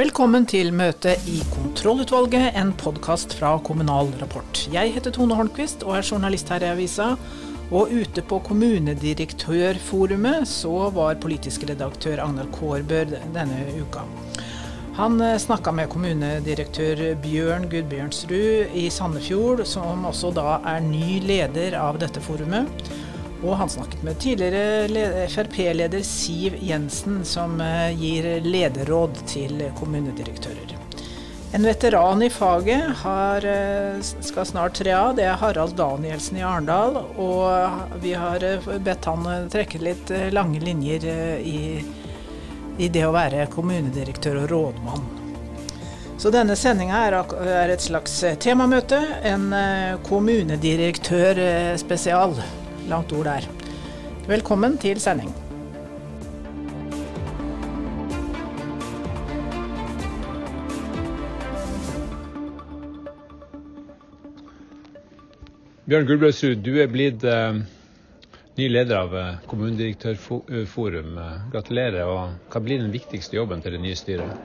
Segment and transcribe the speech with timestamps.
[0.00, 4.68] Velkommen til møte i Kontrollutvalget, en podkast fra Kommunal Rapport.
[4.72, 7.16] Jeg heter Tone Holmquist og er journalist her i avisa.
[7.68, 13.02] Og ute på kommunedirektørforumet så var politisk redaktør Agnar Kårbø
[13.34, 14.00] denne uka.
[14.96, 21.76] Han eh, snakka med kommunedirektør Bjørn Gudbjørnsrud i Sandefjord, som også da er ny leder
[21.82, 22.70] av dette forumet.
[23.40, 30.76] Og han snakket med tidligere Frp-leder Siv Jensen, som eh, gir lederråd til kommunedirektører.
[31.52, 35.16] En veteran i faget har, eh, skal snart tre av.
[35.16, 37.00] Det er Harald Danielsen i Arendal.
[37.16, 41.08] Og vi har eh, bedt han trekke litt lange linjer
[41.40, 41.80] i,
[42.76, 45.10] i det å være kommunedirektør og rådmann.
[46.20, 47.14] Så denne sendinga er,
[47.72, 48.98] et slags temamøte.
[49.24, 49.46] En
[50.04, 51.40] kommunedirektør
[51.80, 52.36] spesial
[52.90, 53.46] langt ord der.
[54.28, 55.30] Velkommen til sending.
[65.90, 67.56] Bjørn Gulbrødsrud, du er blitt eh,
[68.54, 71.16] ny leder av uh, Kommunedirektørforum.
[71.50, 72.04] gratulerer.
[72.06, 74.36] og Hva blir den viktigste jobben til det nye styret?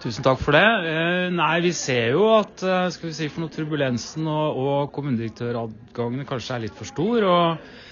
[0.00, 0.64] Tusen takk for det.
[0.88, 6.24] Eh, nei, Vi ser jo at skal vi si, for noe turbulensen og, og kommunedirektøradgangene
[6.24, 7.28] kanskje er litt for stor.
[7.28, 7.84] og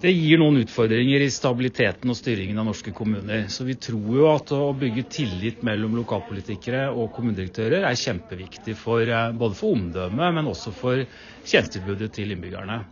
[0.00, 3.46] det gir noen utfordringer i stabiliteten og styringen av norske kommuner.
[3.48, 9.00] Så vi tror jo at å bygge tillit mellom lokalpolitikere og kommunedirektører er kjempeviktig for,
[9.00, 11.00] eh, både for omdømmet, men også for
[11.44, 12.82] tjenestetilbudet til innbyggerne.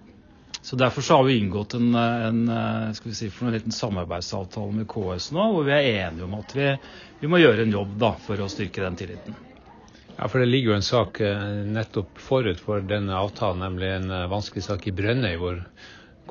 [0.62, 5.32] Så Derfor så har vi inngått en, en, eh, si, en liten samarbeidsavtale med KS
[5.36, 6.70] nå, hvor vi er enige om at vi,
[7.20, 9.36] vi må gjøre en jobb da, for å styrke den tilliten.
[10.16, 14.08] Ja, for Det ligger jo en sak eh, nettopp forut for denne avtalen, nemlig en
[14.32, 15.60] vanskelig sak i Brønnøy, hvor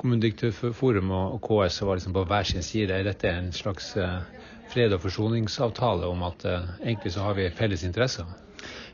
[0.00, 3.02] Kommunedirektørforum og KS var liksom på hver sin side.
[3.06, 4.22] Dette Er en slags eh,
[4.72, 8.26] fred- og forsoningsavtale om at eh, egentlig så har vi felles interesser?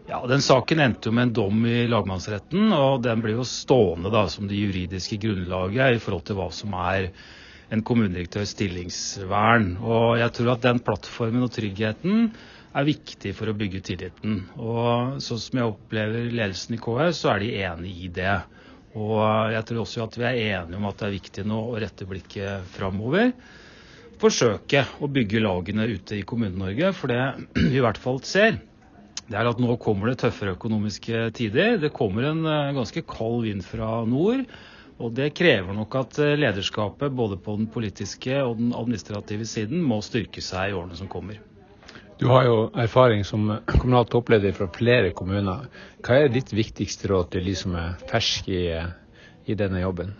[0.09, 4.11] Ja, Den saken endte jo med en dom i lagmannsretten, og den blir jo stående
[4.11, 7.11] da som det juridiske grunnlaget i forhold til hva som er
[7.71, 9.77] en kommunedirektørs stillingsvern.
[9.79, 12.33] Og jeg tror at den plattformen og tryggheten
[12.71, 14.41] er viktig for å bygge tilliten.
[14.59, 18.37] Og sånn som jeg opplever ledelsen i KS, så er de enig i det.
[18.99, 21.77] Og jeg tror også at vi er enige om at det er viktig nå å
[21.79, 23.31] rette blikket framover.
[24.21, 26.91] Forsøke å bygge lagene ute i Kommune-Norge.
[26.99, 27.21] For det
[27.71, 28.59] vi i hvert fall ser,
[29.31, 31.79] det er at nå kommer det tøffere økonomiske tider.
[31.79, 34.43] Det kommer en eh, ganske kald vind fra nord.
[35.01, 39.87] Og det krever nok at eh, lederskapet både på den politiske og den administrative siden
[39.87, 41.39] må styrke seg i årene som kommer.
[42.21, 45.71] Du har jo erfaring som kommunal toppleder fra flere kommuner.
[46.05, 48.83] Hva er ditt viktigste råd til de som er ferske i,
[49.49, 50.13] i denne jobben?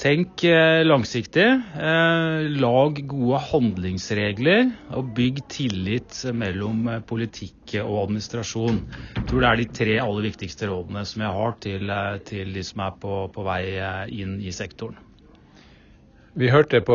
[0.00, 1.44] Tenk eh, langsiktig.
[1.44, 8.80] Eh, lag gode handlingsregler, og bygg tillit mellom eh, politikk og administrasjon.
[9.18, 11.94] Jeg tror det er de tre aller viktigste rådene som jeg har til,
[12.32, 13.62] til de som er på, på vei
[14.22, 15.09] inn i sektoren.
[16.38, 16.94] Vi hørte på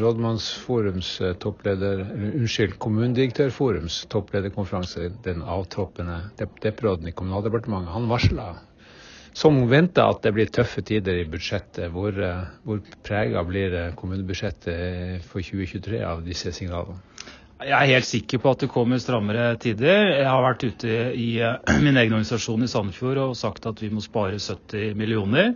[0.00, 2.00] Rådmannsforums eh, toppleder,
[2.34, 7.92] unnskyld, Kommunedirektørforums topplederkonferanse den avtroppende deppråden i Kommunaldepartementet.
[7.94, 8.48] Han varsla
[9.34, 11.86] som venta at det blir tøffe tider i budsjettet.
[11.94, 16.98] Hvor, eh, hvor prega blir eh, kommunebudsjettet for 2023 av disse signalene?
[17.62, 20.16] Jeg er helt sikker på at det kommer strammere tider.
[20.18, 21.30] Jeg har vært ute i
[21.78, 25.54] min egen organisasjon i Sandefjord og sagt at vi må spare 70 millioner.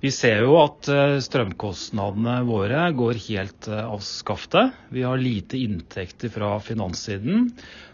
[0.00, 4.72] Vi ser jo at eh, strømkostnadene våre går helt eh, av skaftet.
[4.88, 7.50] Vi har lite inntekter fra finanssiden.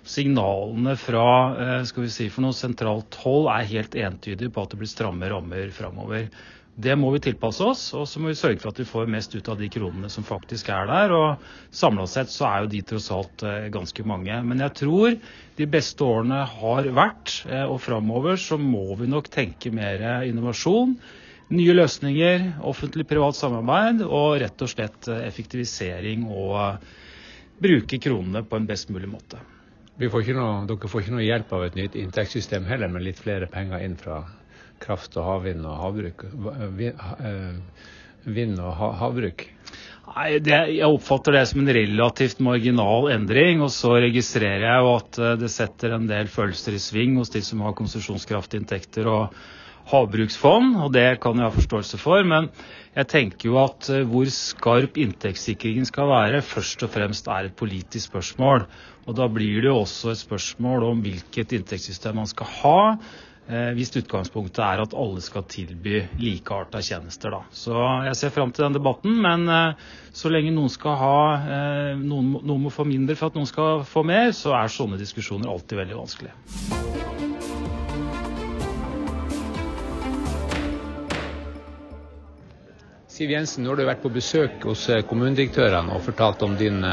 [0.07, 1.25] Signalene fra
[1.65, 4.93] eh, skal vi si, for noe sentralt hold er helt entydige på at det blir
[4.93, 6.31] stramme rammer framover.
[6.79, 9.35] Det må vi tilpasse oss, og så må vi sørge for at vi får mest
[9.35, 11.17] ut av de kronene som faktisk er der.
[11.17, 14.39] og Samla sett så er jo de tross alt ganske mange.
[14.47, 15.19] Men jeg tror
[15.59, 20.99] de beste årene har vært, og framover så må vi nok tenke mer innovasjon
[21.55, 26.95] nye løsninger, offentlig-privat samarbeid og rett og slett eh, effektivisering og eh,
[27.63, 29.39] bruke kronene på en best mulig måte.
[29.97, 33.49] Får noe, dere får ikke noe hjelp av et nytt inntektssystem heller, med litt flere
[33.49, 34.25] penger inn fra
[34.83, 36.25] kraft og havvind og havbruk?
[36.27, 37.93] Eh,
[38.27, 39.47] vind og havbruk?
[40.17, 43.63] Nei, det, Jeg oppfatter det som en relativt marginal endring.
[43.65, 47.43] Og så registrerer jeg jo at det setter en del følelser i sving hos de
[47.47, 49.39] som har konsesjonskraftinntekter og
[49.91, 52.25] havbruksfond, og det kan jeg ha forståelse for.
[52.27, 52.51] Men
[52.97, 57.57] jeg tenker jo at eh, hvor skarp inntektssikringen skal være, først og fremst er et
[57.59, 58.67] politisk spørsmål.
[59.07, 62.81] Og da blir det jo også et spørsmål om hvilket inntektssystem man skal ha.
[63.47, 67.37] Eh, hvis utgangspunktet er at alle skal tilby likearta tjenester.
[67.37, 67.45] Da.
[67.55, 67.77] Så
[68.09, 71.21] jeg ser fram til den debatten, men eh, så lenge noen skal ha
[72.01, 75.53] noen, noen må få mindre for at noen skal få mer, så er sånne diskusjoner
[75.53, 77.16] alltid veldig vanskelig.
[83.17, 86.85] Siv Jensen, nå har du vært på besøk hos kommunedirektørene og fortalt om din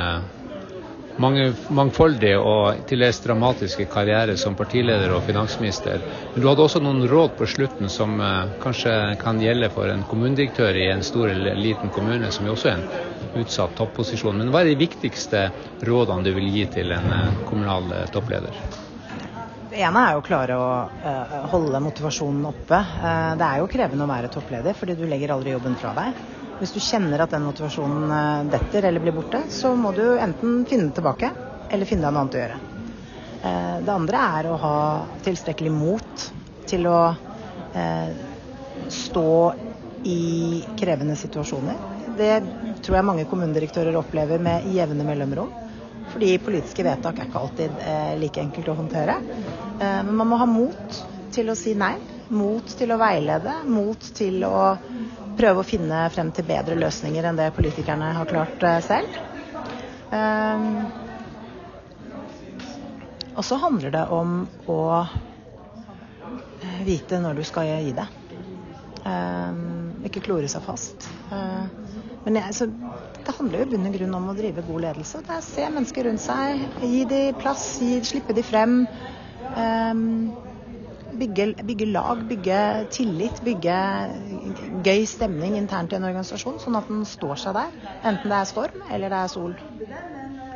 [1.21, 6.01] mange, mangfoldige og til dels dramatiske karriere som partileder og finansminister.
[6.33, 10.05] Men du hadde også noen råd på slutten som eh, kanskje kan gjelde for en
[10.09, 14.39] kommunedirektør i en stor eller liten kommune, som jo også er en utsatt topposisjon.
[14.39, 15.45] Men hva er de viktigste
[15.85, 18.63] rådene du vil gi til en eh, kommunal eh, toppleder?
[19.73, 22.77] Det ene er jo å klare å uh, holde motivasjonen oppe.
[22.77, 26.19] Uh, det er jo krevende å være toppleder, fordi du legger aldri jobben fra deg.
[26.59, 30.61] Hvis du kjenner at den motivasjonen uh, detter eller blir borte, så må du enten
[30.69, 31.31] finne det tilbake,
[31.73, 32.59] eller finne deg noe annet å gjøre.
[33.83, 34.75] Det andre er å ha
[35.25, 36.21] tilstrekkelig mot
[36.69, 36.99] til å
[38.93, 39.31] stå
[40.07, 40.21] i
[40.79, 41.81] krevende situasjoner.
[42.15, 42.29] Det
[42.85, 45.51] tror jeg mange kommunedirektører opplever med jevne mellomrom.
[46.13, 47.83] Fordi politiske vedtak er ikke alltid
[48.21, 49.15] like enkelt å håndtere.
[49.79, 50.99] Men man må ha mot
[51.33, 51.95] til å si nei.
[52.33, 53.55] Mot til å veilede.
[53.65, 54.75] Mot til å
[55.37, 59.21] prøve å finne frem til bedre løsninger enn det politikerne har klart eh, selv.
[60.13, 60.83] Um,
[63.33, 68.05] og så handler det om å eh, vite når du skal gi det.
[69.03, 71.09] Um, ikke klore seg fast.
[71.33, 71.65] Uh,
[72.25, 72.69] men jeg, så,
[73.23, 75.21] det handler jo i bunn og grunn om å drive god ledelse.
[75.27, 78.79] Det er Se mennesker rundt seg, gi dem plass, gi, slippe dem frem.
[79.53, 80.07] Um,
[81.19, 82.59] bygge, bygge, lag, bygge
[82.95, 83.77] tillit, bygge
[84.85, 87.75] gøy stemning internt i en organisasjon, sånn at den står seg der.
[88.01, 89.55] Enten det er storm eller det er sol.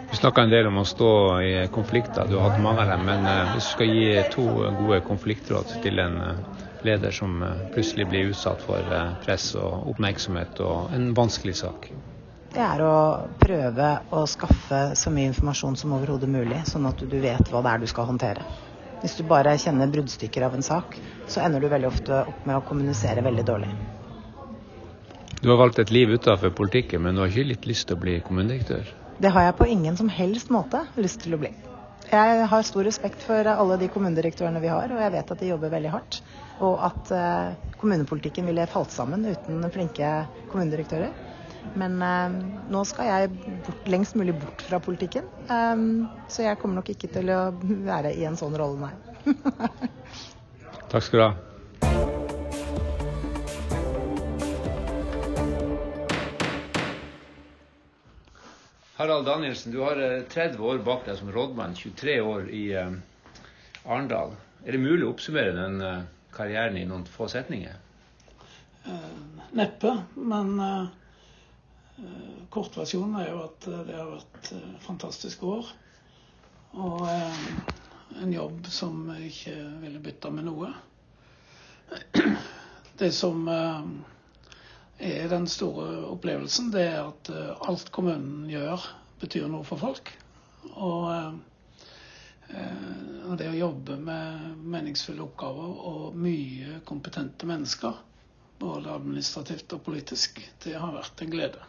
[0.07, 1.11] Du snakka en del om å stå
[1.43, 3.03] i konflikter, du har hatt mange av dem.
[3.09, 4.45] Men eh, hvis du skal gi to
[4.79, 8.93] gode konfliktråd til en eh, leder som eh, plutselig blir utsatt for
[9.25, 11.89] press og oppmerksomhet og en vanskelig sak?
[12.53, 12.95] Det er å
[13.37, 17.73] prøve å skaffe så mye informasjon som overhodet mulig, sånn at du vet hva det
[17.73, 18.45] er du skal håndtere.
[19.01, 20.95] Hvis du bare kjenner bruddstykker av en sak,
[21.29, 23.69] så ender du veldig ofte opp med å kommunisere veldig dårlig.
[25.37, 28.01] Du har valgt et liv utenfor politikken, men du har ikke litt lyst til å
[28.01, 28.89] bli kommunedirektør?
[29.21, 31.51] Det har jeg på ingen som helst måte lyst til å bli.
[32.07, 35.49] Jeg har stor respekt for alle de kommunedirektørene vi har, og jeg vet at de
[35.49, 36.19] jobber veldig hardt.
[36.63, 40.11] Og at eh, kommunepolitikken ville falt sammen uten flinke
[40.51, 41.11] kommunedirektører.
[41.77, 42.37] Men eh,
[42.71, 43.33] nå skal jeg
[43.65, 45.27] bort, lengst mulig bort fra politikken.
[45.51, 48.95] Um, så jeg kommer nok ikke til å være i en sånn rolle, nei.
[50.91, 51.46] Takk skal du ha.
[59.07, 59.95] Harald Danielsen, du har
[60.29, 62.91] 30 eh, år bak deg som rådmann, 23 år i uh,
[63.87, 64.35] Arendal.
[64.67, 66.05] Er det mulig å oppsummere den uh,
[66.35, 67.79] karrieren i noen få setninger?
[69.57, 70.59] Neppe, men
[71.97, 75.69] Eh, kortversjonen er jo at eh, det har vært eh, fantastiske år.
[76.77, 80.69] Og en jobb som jeg ikke ville bytta med noe.
[82.97, 83.43] Det som
[84.99, 87.29] er den store opplevelsen, det er at
[87.69, 88.81] alt kommunen gjør,
[89.21, 90.11] betyr noe for folk.
[90.73, 91.37] Og,
[93.37, 97.97] det å jobbe med meningsfulle oppgaver og mye kompetente mennesker,
[98.57, 101.65] både administrativt og politisk, det har vært en glede.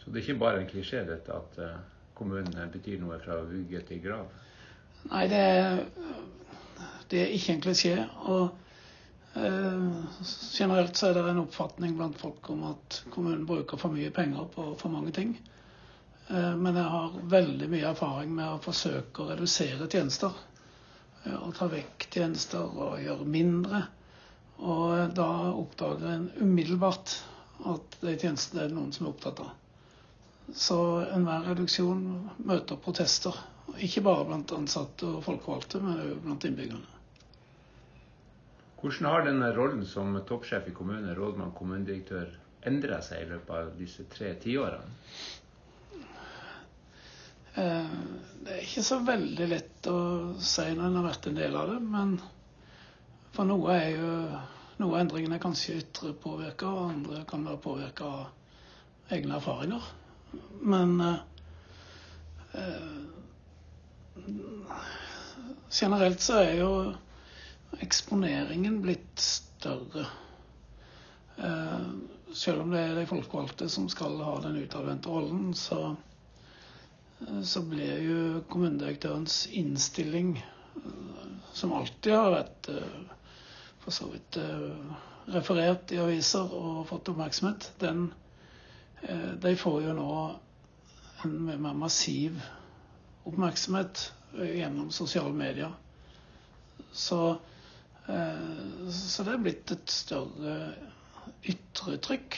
[0.00, 3.80] Så det er ikke bare en klisjé dette at kommunene kommunen betyr noe fra vugge
[3.88, 4.28] til grav?
[5.10, 5.80] Nei, det er,
[7.10, 7.94] det er ikke en klisjé.
[8.30, 8.52] Og
[9.34, 14.46] generelt så er det en oppfatning blant folk om at kommunen bruker for mye penger
[14.54, 15.34] på for mange ting.
[16.30, 20.32] Uh, men jeg har veldig mye erfaring med å forsøke å redusere tjenester.
[21.24, 23.82] Å ta vekk tjenester og gjøre mindre.
[24.60, 27.16] Og da oppdager en umiddelbart
[27.74, 29.52] at de tjenestene er det noen som er opptatt av.
[30.52, 30.78] Så
[31.14, 32.02] enhver reduksjon
[32.44, 33.34] møter protester.
[33.80, 36.93] Ikke bare blant ansatte og folkevalgte, men også blant innbyggerne.
[38.84, 42.34] Hvordan har denne rollen som toppsjef i kommune, rådmann, kommunedirektør
[42.68, 44.90] endra seg i løpet av disse tre tiårene?
[47.54, 47.94] Eh,
[48.44, 49.96] det er ikke så veldig lett å
[50.36, 51.78] si når en har vært en del av det.
[51.94, 52.12] Men
[53.32, 54.10] for noe er jo
[54.82, 59.88] noe av endringene er kanskje ytre påvirka, og andre kan være påvirka av egne erfaringer.
[60.60, 61.18] Men eh,
[62.60, 62.94] eh,
[65.80, 66.70] generelt så er jo
[67.82, 70.06] eksponeringen blitt større.
[71.36, 71.80] Eh,
[72.34, 75.96] selv om det er de folkevalgte som skal ha den utadvendte rollen, så,
[77.20, 80.36] eh, så blir jo kommunedirektørens innstilling,
[80.76, 80.82] eh,
[81.52, 82.70] som alltid har vært
[83.84, 84.38] for så vidt
[85.28, 88.06] referert i aviser og fått oppmerksomhet, den,
[89.42, 90.14] de får jo nå
[91.24, 92.40] en mer massiv
[93.28, 94.06] oppmerksomhet
[94.40, 95.72] gjennom sosiale medier.
[96.92, 97.36] Så,
[98.04, 100.56] så det er blitt et større
[101.48, 102.36] ytre trykk.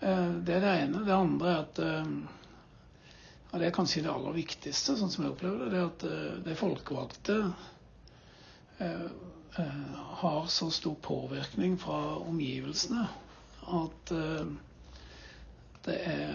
[0.00, 1.04] Det er det ene.
[1.06, 1.82] Det andre er at
[3.54, 6.04] og det er kanskje det aller viktigste, sånn som jeg opplever det, det er at
[6.08, 7.34] eh, de folkevalgte
[8.82, 9.04] eh,
[9.62, 9.92] eh,
[10.24, 13.04] har så stor påvirkning fra omgivelsene
[13.78, 14.50] at eh,
[15.86, 16.34] det er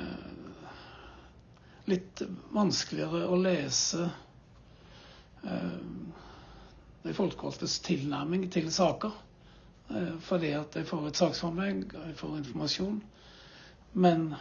[1.91, 2.23] litt
[2.55, 4.05] vanskeligere å lese
[5.43, 5.75] eh,
[7.09, 9.15] de folkevalgtes tilnærming til saker.
[9.89, 13.01] Eh, fordi at de får et saksframlegg, de får informasjon.
[13.93, 14.33] Men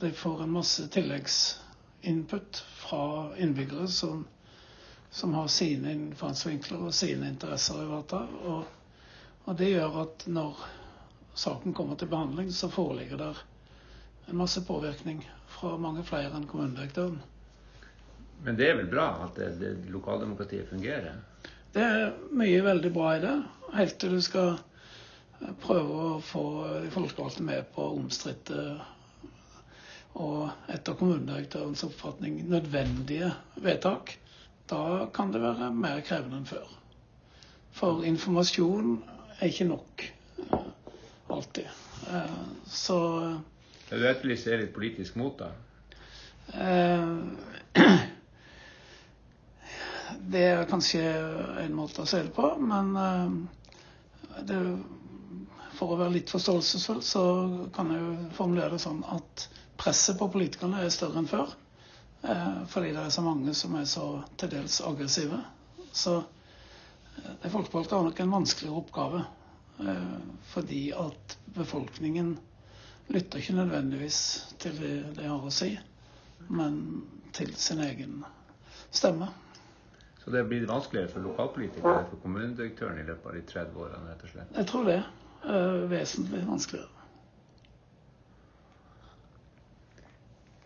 [0.00, 4.26] de får en masse tilleggsinput fra innbyggere som,
[5.10, 8.22] som har sine innfallsvinkler og sine interesser å ivareta.
[8.48, 8.62] Og,
[9.44, 10.62] og, det gjør at når
[11.34, 13.42] saken kommer til behandling, så foreligger der
[14.30, 15.20] en masse påvirkning
[15.58, 17.20] fra mange flere enn kommunedirektøren.
[18.44, 21.18] Men det er vel bra at det, det lokaldemokratiet fungerer?
[21.74, 23.34] Det er mye veldig bra i det,
[23.76, 24.56] helt til du skal
[25.62, 26.42] prøve å få
[26.82, 28.64] de folkevalgte med på omstridte
[30.18, 33.30] og etter kommunedirektørens oppfatning nødvendige
[33.62, 34.16] vedtak,
[34.70, 36.66] da kan det være mer krevende enn før.
[37.78, 38.96] For informasjon
[39.38, 40.04] er ikke nok
[40.50, 40.66] uh,
[41.30, 41.70] alltid.
[42.10, 42.98] Uh, så
[43.90, 45.54] Du etterlyser litt politisk mot, da?
[50.30, 51.00] det er kanskje
[51.64, 52.92] en måte å se det på, men
[54.46, 54.58] det,
[55.78, 57.24] for å være litt forståelsesfull, så
[57.74, 59.46] kan jeg jo formulere det sånn at
[59.80, 61.54] presset på politikerne er større enn før.
[62.22, 64.06] Eh, fordi det er så mange som er så
[64.40, 65.38] til dels aggressive.
[65.92, 69.22] Så eh, de folkevalgte har nok en vanskeligere oppgave.
[69.80, 70.18] Eh,
[70.52, 72.34] fordi at befolkningen
[73.10, 74.20] lytter ikke nødvendigvis
[74.62, 75.72] til det de har å si,
[76.52, 76.76] men
[77.34, 78.20] til sin egen
[78.94, 79.30] stemme.
[80.20, 84.24] Så det blir vanskeligere for lokalpolitikere for kommunedirektøren i løpet av de 30 årene, rett
[84.26, 84.56] og slett?
[84.56, 85.02] Jeg tror det.
[85.90, 87.00] Vesentlig vanskeligere.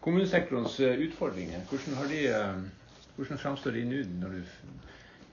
[0.05, 2.57] Kommunesektorens eh, utfordringer, hvordan, de, eh,
[3.17, 4.51] hvordan framstår de nå når du,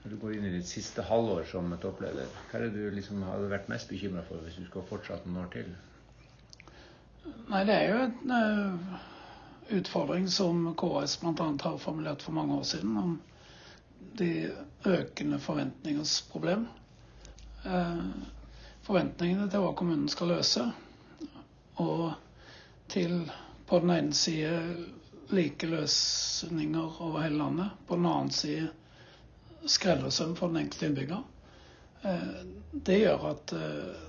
[0.04, 2.30] når du, går inn i ditt siste halvår som toppleder?
[2.48, 5.42] Hva er det du liksom hadde vært mest bekymra for hvis du skulle fortsatt noen
[5.42, 5.68] år til?
[7.50, 8.96] Nei, det er jo en uh,
[9.76, 11.50] utfordring som KS bl.a.
[11.66, 13.12] har formulert for mange år siden, om
[14.18, 14.30] de
[14.86, 16.66] økende forventningers problem.
[17.64, 18.10] Uh,
[18.86, 20.66] forventningene til hva kommunen skal løse,
[21.82, 22.12] og
[22.92, 23.22] til
[23.70, 24.56] på den ene side
[25.32, 27.70] like løsninger over hele landet.
[27.88, 28.68] På den annen side
[29.66, 31.22] skreddersøm for den enkelte innbygger.
[32.02, 32.40] Eh,
[32.72, 34.08] det gjør at eh,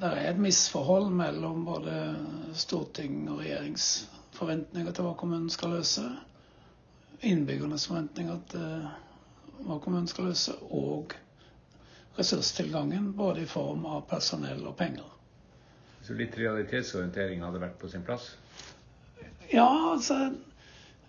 [0.00, 1.96] det er et misforhold mellom både
[2.56, 3.88] storting og regjerings
[4.36, 6.04] forventninger til hva kommunen skal løse,
[7.26, 8.86] innbyggernes forventninger til
[9.66, 11.14] hva kommunen skal løse, og
[12.16, 15.06] ressurstilgangen, både i form av personell og penger.
[16.06, 18.30] Så litt realitetsorientering hadde vært på sin plass?
[19.50, 20.32] Ja, altså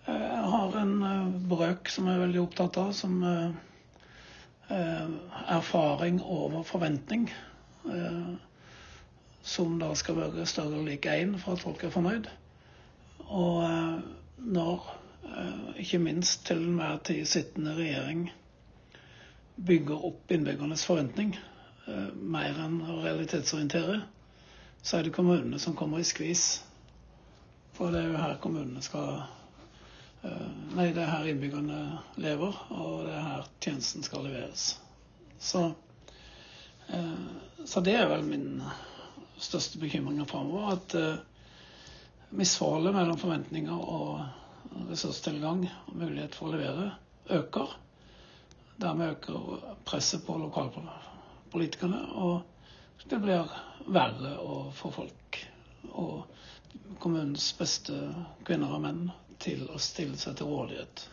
[0.08, 3.58] Jeg har en eh, brøk som jeg er veldig opptatt av, som eh,
[4.72, 5.10] eh,
[5.58, 7.28] erfaring over forventning.
[9.48, 12.26] Som da skal være større lik én for at folk er fornøyd.
[13.28, 13.62] Og
[14.44, 14.88] når
[15.78, 18.28] ikke minst til enhver tid sittende regjering
[19.68, 21.36] bygger opp innbyggernes forventning
[22.18, 24.02] mer enn å realitetsorientere,
[24.84, 26.46] så er det kommunene som kommer i skvis.
[27.78, 29.22] For det er jo her kommunene skal
[30.26, 31.80] eh, Nei, det er her innbyggerne
[32.24, 34.68] lever, og det er her tjenesten skal leveres.
[35.40, 35.64] Så,
[36.90, 38.48] eh, så det er vel min
[39.38, 40.74] største bekymring framover.
[40.78, 41.22] At eh,
[42.36, 44.26] misforholdet mellom forventninger og
[44.90, 46.92] ressurstilgang og mulighet for å levere
[47.40, 47.74] øker.
[48.82, 52.04] Dermed øker presset på lokalpolitikerne.
[52.14, 52.42] og
[53.10, 53.52] det blir
[53.88, 54.34] verre
[54.76, 55.38] få folk
[55.96, 56.26] og
[57.00, 57.96] kommunens beste
[58.46, 59.06] kvinner og menn
[59.40, 61.06] til å stille seg til rådighet.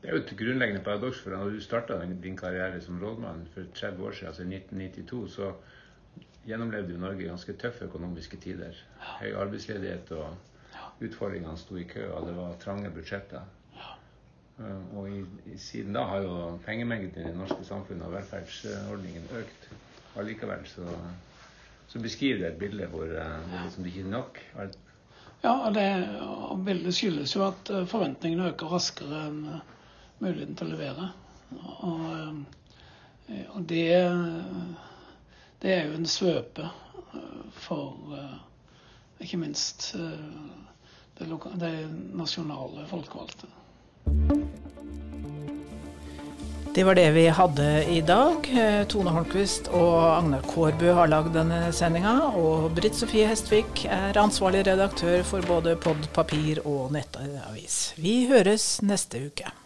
[0.00, 1.20] Det er jo et grunnleggende paradoks.
[1.20, 5.28] for Da du starta din karriere som rådmann for 30 år siden, altså i 1992,
[5.28, 5.52] så
[6.48, 8.78] gjennomlevde jo Norge ganske tøffe økonomiske tider.
[9.20, 10.36] Høy arbeidsledighet og
[11.04, 13.46] utfordringene sto i kø, og det var trange budsjetter.
[14.58, 16.34] Eh, og i, i, siden da har jo
[16.66, 19.68] pengemengden i det norske samfunnet og velferdsordningen økt.
[20.18, 20.86] Allikevel så,
[21.88, 24.42] så beskriver det et bilde hvor eh, det liksom ikke er nok.
[25.44, 25.86] Ja, og, det,
[26.66, 29.42] bildet skyldes jo at eh, forventningene øker raskere enn
[30.18, 31.10] muligheten til å levere.
[31.86, 32.46] Og
[33.28, 33.92] og det,
[35.62, 36.70] det er jo en svøpe
[37.60, 38.14] for
[39.24, 39.92] ikke minst
[41.18, 41.72] det, det
[42.14, 43.50] nasjonale folkevalgte.
[46.78, 48.44] Det var det vi hadde i dag.
[48.92, 52.12] Tone Holmquist og Agnar Kårbø har lagd denne sendinga.
[52.38, 57.80] Og Britt Sofie Hestvik er ansvarlig redaktør for både Pod Papir og nettavis.
[57.98, 59.57] Vi høres neste uke.